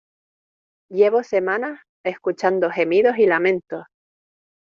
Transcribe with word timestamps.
llevo 0.89 1.21
semanas 1.21 1.79
escuchando 2.03 2.71
gemidos 2.71 3.19
y 3.19 3.27
lamentos 3.27 3.83